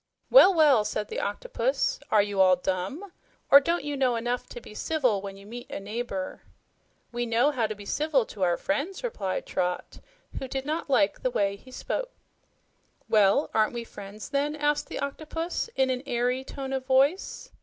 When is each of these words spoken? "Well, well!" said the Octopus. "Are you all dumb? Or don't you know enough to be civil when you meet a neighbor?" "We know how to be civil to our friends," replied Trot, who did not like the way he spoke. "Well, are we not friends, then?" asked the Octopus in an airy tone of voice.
"Well, 0.31 0.51
well!" 0.51 0.83
said 0.83 1.09
the 1.09 1.19
Octopus. 1.19 1.99
"Are 2.09 2.23
you 2.23 2.41
all 2.41 2.55
dumb? 2.55 3.11
Or 3.51 3.59
don't 3.59 3.83
you 3.83 3.95
know 3.95 4.15
enough 4.15 4.49
to 4.49 4.59
be 4.59 4.73
civil 4.73 5.21
when 5.21 5.37
you 5.37 5.45
meet 5.45 5.69
a 5.69 5.79
neighbor?" 5.79 6.41
"We 7.11 7.27
know 7.27 7.51
how 7.51 7.67
to 7.67 7.75
be 7.75 7.85
civil 7.85 8.25
to 8.25 8.41
our 8.41 8.57
friends," 8.57 9.03
replied 9.03 9.45
Trot, 9.45 9.99
who 10.39 10.47
did 10.47 10.65
not 10.65 10.89
like 10.89 11.21
the 11.21 11.29
way 11.29 11.55
he 11.55 11.69
spoke. 11.69 12.09
"Well, 13.09 13.51
are 13.53 13.69
we 13.69 13.81
not 13.83 13.89
friends, 13.91 14.29
then?" 14.29 14.55
asked 14.55 14.87
the 14.87 14.97
Octopus 14.97 15.69
in 15.75 15.91
an 15.91 16.01
airy 16.07 16.43
tone 16.43 16.73
of 16.73 16.83
voice. 16.87 17.51